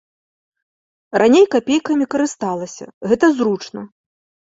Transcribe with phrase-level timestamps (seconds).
[1.23, 3.81] Раней капейкамі карысталася, гэта зручна.